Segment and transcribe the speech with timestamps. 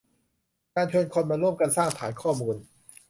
[0.75, 2.55] การชวนคนมาร่วมกันสร้างฐานข้อมูล